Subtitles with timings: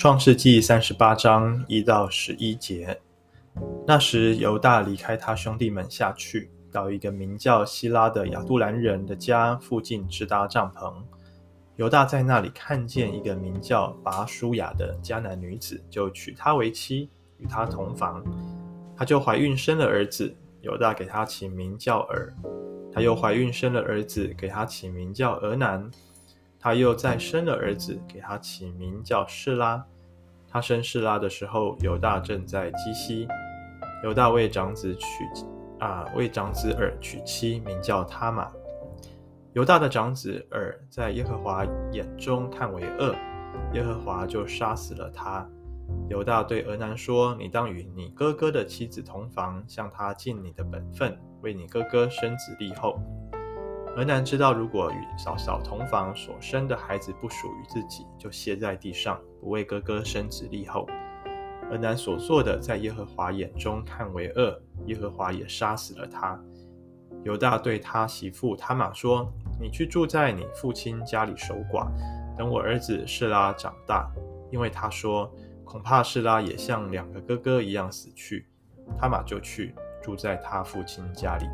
[0.00, 2.98] 创世记三十八章一到十一节。
[3.86, 10.90] 那时，犹大离开他兄弟们下去，到一个名叫希拉的亚杜兰人的家附近支搭帐篷。
[11.76, 18.24] 犹大在那里看见一个名叫拔书雅的迦南女子，就娶她为妻，与她同房。
[18.96, 22.32] 她就怀孕生了儿子，犹大给他起名叫珥。
[22.90, 25.90] 她又怀孕生了儿子，给他起名叫俄南。
[26.60, 29.82] 他又再生了儿子，给他起名叫示拉。
[30.46, 33.26] 他生示拉的时候，犹大正在基西。
[34.04, 35.06] 犹大为长子娶
[35.78, 38.50] 啊，为长子珥娶妻，名叫他玛。
[39.54, 43.14] 犹大的长子珥在耶和华眼中看为恶，
[43.72, 45.48] 耶和华就杀死了他。
[46.08, 53.00] 犹大对俄南说：“你当与你哥哥的妻子同房，向他尽你的本分，为你哥哥生子立后。”
[53.96, 60.86] 俄南知道，如果与嫂嫂同房，所生的孩子不属于自己，就歇在地上，不为哥哥生子立后。
[61.70, 66.40] 俄南所做的，在耶和华眼中看为恶，耶和华也杀死了他。
[67.24, 71.88] 犹大对他媳妇他玛说：“你去住在你父亲家里守寡，
[72.36, 74.10] 等我儿子示拉长大，
[74.50, 75.30] 因为他说
[75.64, 78.46] 恐怕示拉也像两个哥哥一样死去。”
[78.98, 81.44] 他玛就去住在他父亲家里。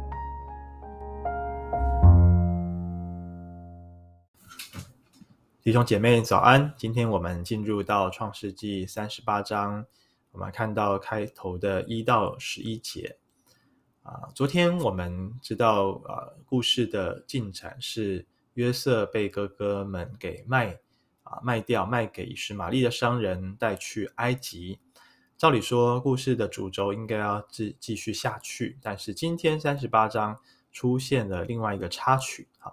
[5.66, 9.84] 弟兄姐妹早安，今天我们进入到创世记三十八章，
[10.30, 13.18] 我们看到开头的一到十一节。
[14.04, 20.78] 啊，昨天我们知道，啊，故事的进展是约瑟被哥哥们给卖，
[21.24, 24.78] 啊，卖掉，卖给以实玛利的商人带去埃及。
[25.36, 30.38] 照理说，故事的主轴应该要继继续下去，但是今天三十八章
[30.70, 32.46] 出现了另外一个插曲。
[32.60, 32.72] 啊，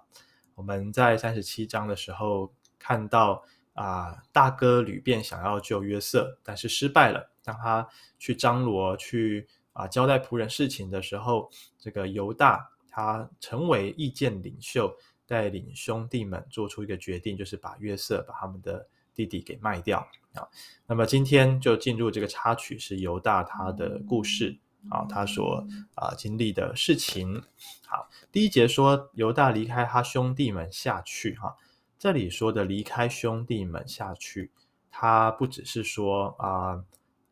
[0.53, 2.53] 我们在三十七章的时候。
[2.83, 3.41] 看到
[3.73, 7.31] 啊、大哥吕便想要救约瑟，但是失败了。
[7.41, 7.87] 当他
[8.19, 11.49] 去张罗去啊、交代仆人事情的时候，
[11.79, 14.93] 这个犹大他成为意见领袖，
[15.25, 19.99] 带领兄弟们做出一个决定，就是把约瑟把他们的弟弟给卖掉
[20.33, 20.45] 啊。
[20.85, 24.59] 那么今天就进入这个插曲，是犹大他的故事
[24.91, 25.65] 啊，他所
[25.95, 27.41] 啊、经历的事情。
[27.87, 31.55] 好，第一节说犹大离开他兄弟们下去哈。
[32.03, 34.51] 这里说的离开兄弟们下去，
[34.91, 36.83] 他不只是说啊啊、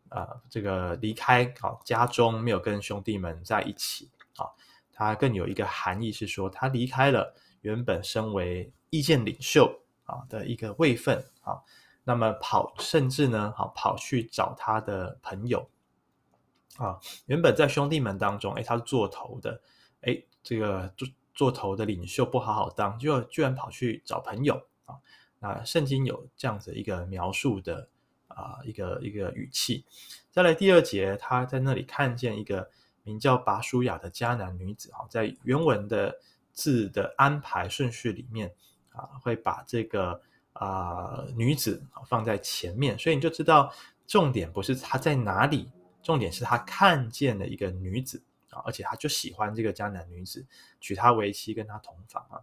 [0.07, 4.47] 呃呃、这个离开啊家中没有跟兄弟们在一起啊，
[4.93, 9.69] 他更有一个含义是说他离开了原本身为意见领袖
[10.05, 11.59] 啊的一个位分啊，
[12.05, 15.69] 那么跑甚至呢好跑去找他的朋友
[16.77, 19.61] 啊，原本在兄弟们当中，哎，他是做头的，
[20.03, 21.05] 哎，这个就。
[21.33, 24.55] 做头的领袖不好好当，就居然跑去找朋友
[24.85, 24.95] 啊！
[25.39, 27.87] 那圣经有这样子一个描述的
[28.27, 29.85] 啊，一个一个语气。
[30.29, 32.69] 再来第二节，他在那里看见一个
[33.03, 36.15] 名叫拔书亚的迦南女子啊，在原文的
[36.53, 38.53] 字的安排顺序里面
[38.91, 40.21] 啊，会把这个
[40.53, 43.73] 啊女子放在前面，所以你就知道
[44.05, 45.71] 重点不是她在哪里，
[46.03, 48.21] 重点是他看见了一个女子。
[48.51, 50.45] 啊，而且他就喜欢这个迦南女子，
[50.79, 52.39] 娶她为妻，跟她同房啊。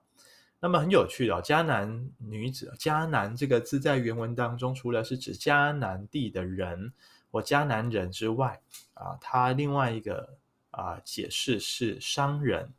[0.61, 6.93] 那么很有趣的哦，迦南女子，迦南这个字在原文当中，除了是指迦南地的人
[7.31, 8.61] 或迦南人之外，
[8.95, 10.37] 啊，它另外一个
[10.73, 12.73] 啊解释是商人。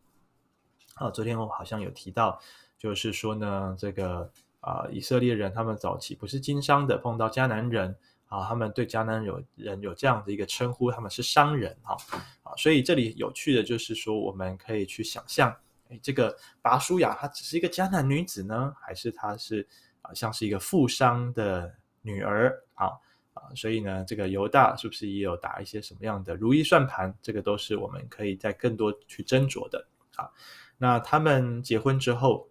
[0.95, 2.41] 啊，昨天我好像有提到，
[2.77, 4.29] 就是说呢，这个
[4.59, 7.95] 啊以色列人他们早期不是经商的，碰到迦南人。
[8.29, 11.97] 啊，他们对迦南有人有这样的一个称呼，他们是商人哈
[12.43, 15.51] 啊，所以这里有趣的就是说，我们可以去想象，
[15.87, 19.67] 诶，这个拔书亚她只是一个迦南女子呢，还是她是
[20.03, 21.73] 啊像是一个富商的
[22.03, 22.91] 女儿啊
[23.33, 27.11] 啊，所以呢，这个犹大是不是也有打一些什么样的如意算盘？
[27.23, 30.29] 这个都是我们可以在更多去斟酌的啊。
[30.77, 32.47] 那他们结婚之后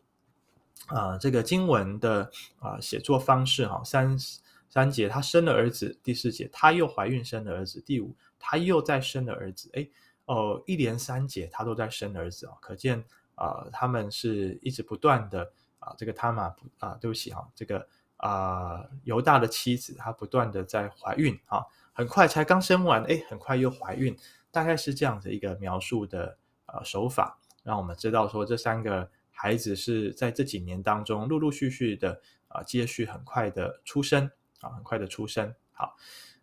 [0.89, 2.29] 啊，这个经文的
[2.59, 4.19] 啊写作方式哈三。
[4.69, 9.71] 三节，她生了儿子；第四节，她又怀孕生了儿子；第五，她又再生了儿子。
[9.75, 9.89] 哎，
[10.27, 13.03] 哦，一连三节她都在生儿子啊，可见
[13.35, 17.87] 啊，他、们是一直不断的啊，这个他玛啊，对不起哈，这个
[18.17, 24.17] 啊犹大的妻子她不断的在怀孕啊，很快才刚生完，哎，很快又怀孕，
[24.51, 26.37] 大概是这样的一个描述的
[26.67, 34.29] 呃手法，让我们知道说这三个孩子是在这几年当中陆陆续续的啊接续很快的出生。
[34.61, 35.55] 啊，很快的出生。
[35.73, 35.97] 好，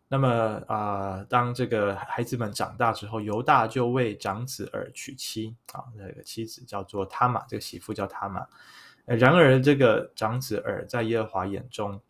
[0.08, 0.30] 那么
[0.68, 5.56] 啊、当这个孩子们长大之后，犹大就为长子而娶妻。
[5.74, 8.48] 啊，那个妻子叫做他玛，这个媳妇叫他玛。
[9.06, 12.02] 然而，这个长子珥在耶和华眼中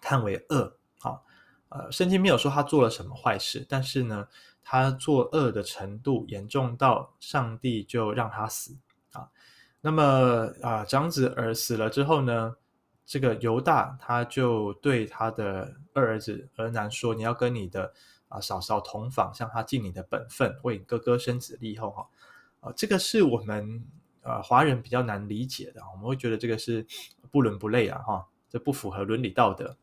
[0.00, 1.20] 看为恶，啊，
[1.68, 4.26] 呃，圣经没有说他做了什么坏事，但是呢，
[4.60, 8.76] 他作恶的程度严重到上帝就让他死
[9.12, 9.28] 啊。
[9.80, 12.56] 那么啊，长子儿死了之后呢，
[13.10, 17.92] 这个犹大他就对他的二儿子俄南说：“你要跟你的
[18.28, 22.08] 啊嫂嫂同房，向他尽你的本分，为你哥哥生子立后。”哈，
[22.60, 23.84] 啊，这个是我们
[24.22, 26.86] 啊华人比较难理解的，我们会觉得这个是
[27.32, 29.76] 不伦不类啊，哈，这不符合伦理道德。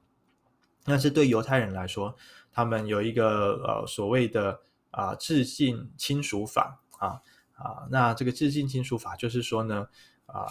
[0.85, 2.15] 但是对犹太人来说，
[2.53, 4.57] 他们有一个呃所谓的
[4.91, 7.21] 啊致敬亲属法啊
[7.55, 9.85] 啊，那这个致敬亲属法就是说呢
[10.27, 10.47] 啊，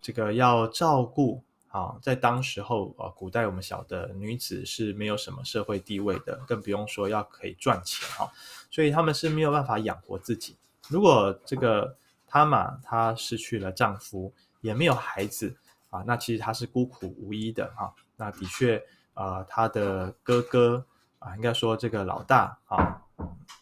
[0.00, 1.42] 这个要照顾。
[1.72, 8.30] 啊，在当时候，呃，古代我们晓得女子是没有什么社会地位的，更不用说要可以赚钱哈，
[8.70, 10.54] 所以他们是没有办法养活自己。
[10.88, 11.96] 如果这个
[12.26, 14.30] 他玛她失去了丈夫，
[14.60, 15.56] 也没有孩子
[15.88, 17.94] 啊，那其实她是孤苦无依的哈。
[18.16, 18.84] 那的确
[19.14, 20.84] 啊，她的哥哥
[21.20, 23.00] 啊，应该说这个老大啊，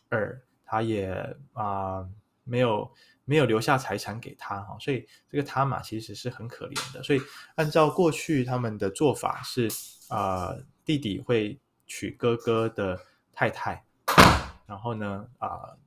[0.09, 2.05] 二他也啊
[2.43, 2.91] 没有。
[3.31, 7.01] 没有留下财产给他哈，所以这个他玛其实是很可怜的。
[7.01, 7.21] 所以
[7.55, 9.69] 按照过去他们的做法是，
[10.09, 11.57] 呃，弟弟会
[11.87, 13.01] 娶哥哥的
[13.33, 13.85] 太太，
[14.67, 15.79] 然后呢，啊、呃，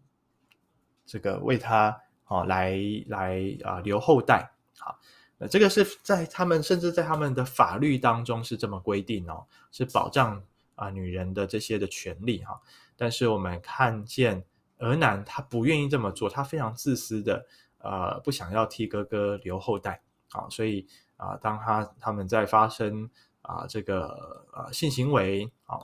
[1.05, 4.49] 这个为他啊来来啊留后代。
[4.79, 4.97] 好，
[5.37, 10.41] 那这个是在他们甚至在他们的法律当中是这么规定哦，是保障
[10.75, 12.61] 啊、女人的这些的权利哈。
[12.95, 14.45] 但是我们看见。
[14.79, 17.45] 俄南他不愿意这么做，他非常自私的，
[17.77, 20.85] 呃，不想要替哥哥留后代啊，所以
[21.15, 23.09] 啊、当他他们在发生
[23.41, 25.79] 啊、这个呃性行为啊，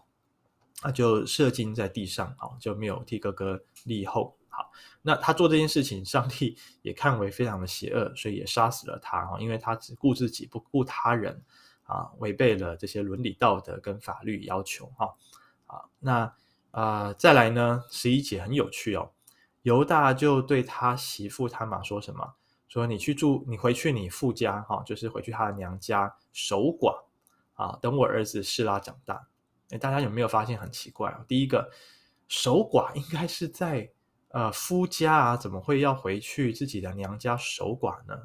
[0.81, 4.35] 他就射精在地上啊，就没有替哥哥立后。
[4.49, 4.71] 好，
[5.01, 11.41] 那他做这件事情，上帝也看为非常的邪恶，所以也杀死了他啊，因为他只顾自己不顾他人
[11.83, 15.15] 啊，违背了这些伦理道德跟法律要求哈
[15.67, 16.33] 啊，那。
[16.71, 19.11] 啊、再来呢，十一节很有趣哦。
[19.63, 22.35] 犹大就对他媳妇他玛说什么？
[22.67, 27.03] 说你去住，你回去你父家哈、就是回去他的娘家守寡
[27.55, 27.77] 啊。
[27.81, 29.27] 等我儿子示拉长大。
[29.71, 31.25] 诶，大家有没有发现很奇怪哦？
[31.27, 31.69] 第一个，
[32.27, 33.89] 守寡应该是在
[34.29, 38.15] 呃夫家啊，怎么会要回去自己的娘家守寡呢？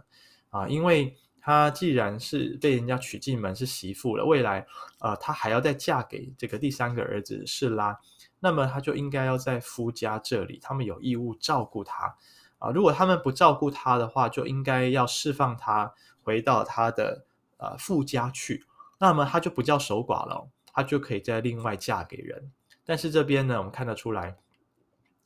[0.50, 4.66] 啊，因为他既然是被人家娶进门是媳妇了，未来
[5.00, 7.98] 呃他还要再嫁给这个第三个儿子示拉。
[8.44, 12.14] 那么他就应该要在夫家这里，他们有义务照顾他
[12.58, 12.70] 啊。
[12.70, 17.24] 如果他们不照顾他的话，就应该要释放他回到他的
[17.56, 18.66] 呃父家去。
[18.98, 22.52] 那么他就不叫守寡了，他就可以再另外嫁给人。
[22.84, 24.36] 但是这边呢，我们看得出来，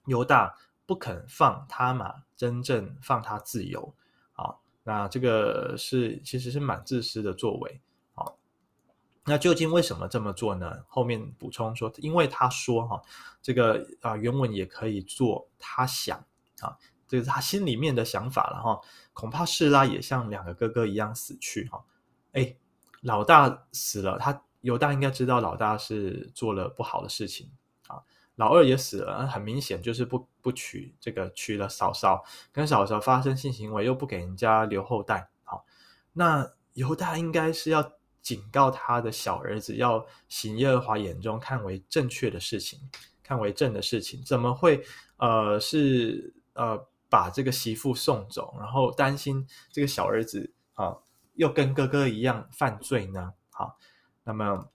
[0.07, 0.55] 犹大
[0.87, 3.93] 不肯放他嘛，真正放他自由
[4.35, 4.55] 啊。
[4.85, 7.81] 那这个是其实是蛮自私的作为。
[9.29, 10.83] 那究竟为什么这么做呢？
[10.89, 13.03] 后面补充说，因为他说哈，
[13.43, 16.19] 这个啊原文也可以做他想
[16.61, 16.75] 啊，
[17.07, 18.81] 这是他心里面的想法了哈。
[19.13, 21.85] 恐怕示拉也像两个哥哥一样死去哈。
[22.33, 22.57] 哎，
[23.03, 27.51] 老大死了，他犹大应该知道老大是做了不好的事情
[27.87, 28.01] 啊。
[28.37, 35.29] 老二也死了，很明显就是不不娶这个娶了嫂嫂，跟嫂嫂发生性行为，又不给人家留后代。
[35.45, 35.67] 好，
[36.15, 37.93] 那犹大应该是要。
[38.21, 42.79] 警告他的小儿子要行耶和华眼中看为正确的事情，
[43.23, 44.83] 看为正的事情，怎么会
[45.17, 50.97] 呃是呃把这个媳妇送走，然后担心这个小儿子啊
[51.35, 53.33] 又跟哥哥一样犯罪呢？
[53.51, 53.79] 好，
[54.25, 54.69] 那么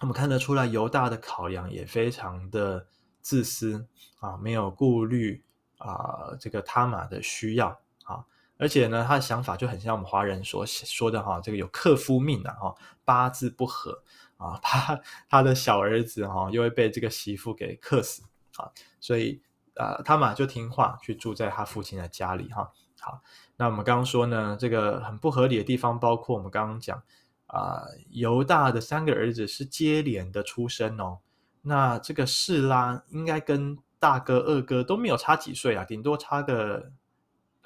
[0.00, 2.86] 我们看得出来犹大的考量也非常的
[3.20, 3.86] 自私
[4.18, 5.42] 啊，没有顾虑
[5.78, 8.24] 啊这个他玛的需要啊。
[8.58, 14.02] 而且呢，他的想法就很像我们华人所说的哈，这个有克夫命啊，哈，八字不合
[14.38, 14.98] 啊，怕
[15.28, 18.22] 他的小儿子哈又会被这个媳妇给克死
[18.56, 19.42] 啊，所以
[19.74, 22.72] 呃，他嘛就听话去住在他父亲的家里哈。
[22.98, 23.20] 好，
[23.56, 27.02] 那我们刚刚说呢，这个很不合理的地方，包括我们刚刚讲
[27.48, 31.18] 啊，犹大的三个儿子是接连的出生哦，
[31.60, 36.92] 那这个示拉应该跟大哥、二哥都没有差几岁啊，顶多差个。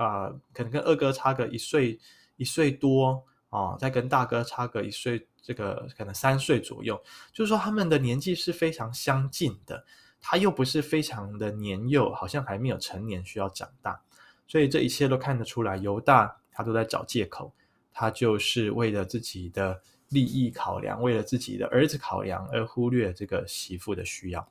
[0.02, 1.98] 啊、可能跟二哥差个一岁
[2.36, 6.98] 一岁多啊，再跟大哥差个一岁，这个可能三岁左右，
[7.34, 9.84] 就是说他们的年纪是非常相近的。
[10.18, 14.00] 他又不是非常的年幼，好像还没有成年需要长大，
[14.46, 17.52] 所以这一切都看得出来，犹大他都在找借口，
[17.92, 24.48] 他就是为了自己的利益考量，为了自己的儿子考量而忽略这个媳妇的需要。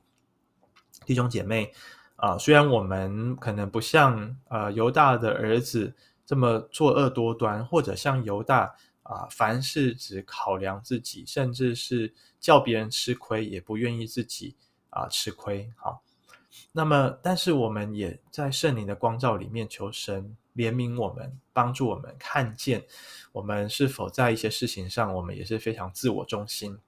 [1.04, 1.72] 弟兄姐妹。
[2.20, 5.92] 啊，虽然我们可能不像呃犹大的儿子
[6.26, 14.54] 这么作恶多端，或者像犹大啊、凡事只考量自己，甚至是叫别人吃亏，也不愿意自己
[14.90, 15.68] 啊吃亏。
[15.76, 16.02] 好，
[16.70, 22.84] 那么，但是我们也在圣灵的光照里面求神怜悯我们，帮助我们看见
[23.32, 26.78] 我们是否在一些事情上，我们也是非常自我中心。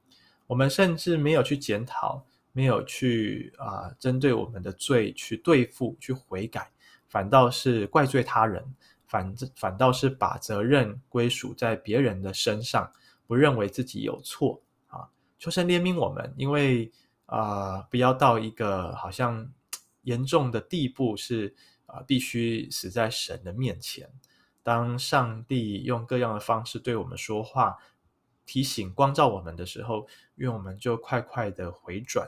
[0.46, 2.22] 我们甚至没有去检讨，
[2.52, 6.70] 没有去啊针对我们的罪去对付、去悔改，
[7.08, 8.64] 反倒是怪罪他人。
[9.06, 12.90] 反反倒是把责任归属在别人的身上，
[13.26, 15.06] 不认为自己有错啊！
[15.38, 16.90] 求神怜悯我们，因为
[17.26, 19.46] 啊、不要到一个好像
[20.04, 21.54] 严重的地步是，
[21.84, 24.10] 啊，必须死在神的面前。
[24.62, 27.76] 当上帝用各样的方式对我们说话、
[28.46, 30.06] 提醒、光照我们的时候，
[30.36, 32.26] 愿我们就快快的回转！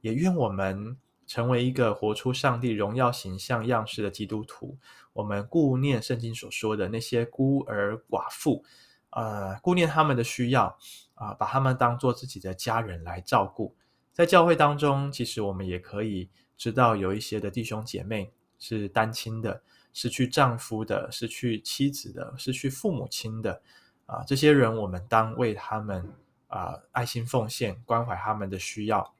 [0.00, 0.96] 也愿我们。
[1.26, 4.76] 成为一个活出上帝荣耀形象样式的基督徒，
[5.12, 8.64] 我们顾念圣经所说的那些孤儿寡妇，
[9.10, 10.76] 呃，顾念他们的需要
[11.14, 13.72] 啊、把他们当做自己的家人来照顾。
[14.12, 23.62] 在教会当中，其实我们也可以知道，有一些的弟兄姐妹是单亲的，失去丈夫的，失去妻子的，失去父母亲的
[24.06, 26.12] 啊、这些人我们当为他们
[26.48, 29.14] 啊、爱心奉献，关怀他们的需要。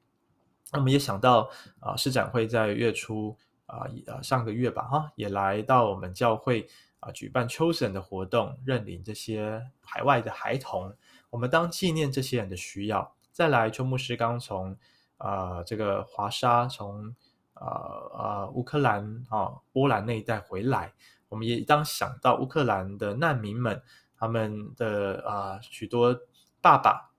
[0.71, 1.49] 那么也想到
[1.79, 6.65] 啊，施展会在月初啊，啊，上个月吧，哈，也来到我们教会
[7.01, 10.95] 啊，举办 Chosen 的活动，认领这些海外的孩童。
[11.29, 13.13] 我们当纪念这些人的需要。
[13.31, 14.77] 再来，邱牧师刚从
[15.17, 17.15] 啊这个华沙，从
[17.53, 17.67] 啊
[18.13, 20.93] 啊乌克兰啊波兰那一带回来，
[21.27, 23.81] 我们也当想到乌克兰的难民们，
[24.17, 26.17] 他们的啊许多
[26.61, 27.11] 爸爸、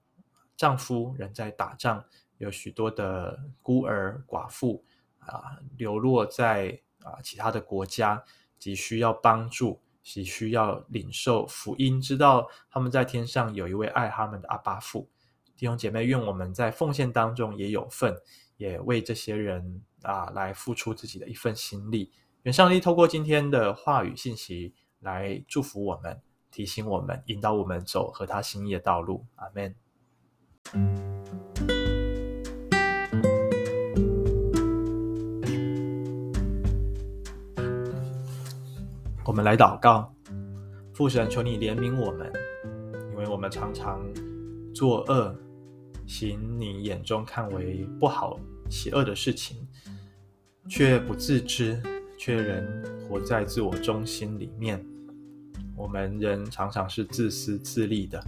[0.57, 2.05] 丈夫人在打仗。
[2.43, 4.85] 有许多的孤儿寡妇
[5.21, 8.25] 啊，流落在啊其他的国家，
[8.59, 15.09] 急需要帮助，急需要领受福音，知道他们在天上有一位爱他们的阿爸父。
[15.57, 18.17] 弟兄姐妹，愿我们在奉献当中也有份，
[18.57, 22.11] 也为这些人啊来付出自己的一份心力。
[22.43, 26.21] 愿上帝透过今天的话语信息来祝福我们，
[26.51, 29.25] 提醒我们，引导我们走和他心意的道路。
[29.37, 29.77] 阿门。
[39.25, 40.13] 我们来祷告，
[40.93, 42.33] 父神，求你怜悯我们，
[43.13, 44.05] 因为我们常常
[44.75, 45.33] 作恶，
[46.09, 48.37] 行你眼中看为不好、
[48.69, 49.57] 邪恶的事情，
[50.69, 51.81] 却不自知，
[52.19, 52.67] 却仍
[53.09, 54.85] 活在自我中心里面。
[55.77, 58.21] 我们人常常是自私自利的，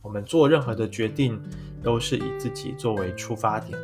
[0.00, 1.36] 我们做任何的决定
[1.82, 3.76] 都是以自己作为出发点，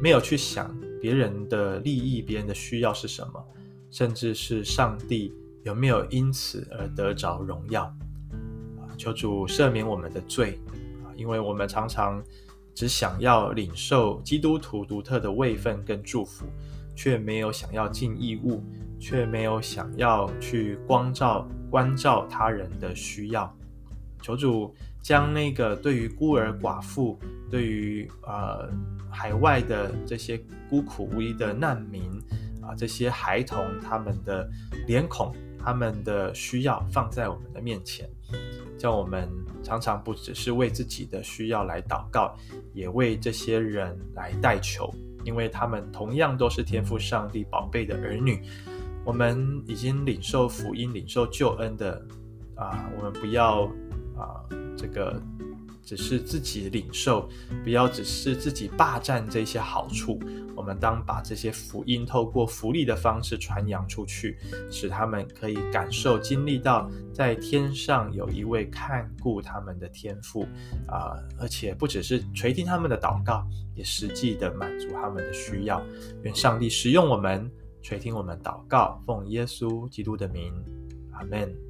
[0.00, 3.44] 没有去想别人的利益、别人的需要是什么，
[3.90, 5.34] 甚至是上帝。
[5.66, 7.82] 有没有因此而得着荣耀？
[8.78, 10.60] 啊，求主赦免我们的罪
[11.02, 11.10] 啊！
[11.16, 12.22] 因为我们常常
[12.72, 16.46] 只想要领受基督徒独特的位分跟祝福，
[16.94, 18.62] 却没有想要尽义务，
[19.00, 23.52] 却没有想要去光照、关照他人的需要。
[24.22, 27.18] 求主将那个对于孤儿寡妇、
[27.50, 28.70] 对于呃
[29.10, 32.02] 海外的这些孤苦无依的难民
[32.62, 34.48] 啊，这些孩童他们的
[34.86, 35.34] 脸孔。
[35.66, 38.08] 他们的需要放在我们的面前，
[38.78, 39.28] 叫我们
[39.64, 42.36] 常常不只是为自己的需要来祷告，
[42.72, 44.94] 也为这些人来代求，
[45.24, 48.40] 因为他们同样都是天赋上帝宝贝的儿女。
[49.04, 52.00] 我们已经领受福音、领受救恩的
[52.54, 53.64] 啊，我们不要
[54.16, 54.38] 啊，
[54.78, 55.20] 这个。
[55.86, 57.28] 只是自己领受，
[57.62, 60.20] 不要只是自己霸占这些好处。
[60.56, 64.36] 我们当把这些福音透过福利的方式传扬出去，
[64.70, 70.44] 使他们可以感受、经历到在天上有一位看顾他们的天父
[70.88, 75.80] 啊、而且不只是垂听他们的祷告，也实际的满足他们的需要。
[76.22, 77.48] 愿上帝使用我们，
[77.82, 80.52] 垂听我们祷告，奉耶稣基督的名，
[81.12, 81.65] 阿门。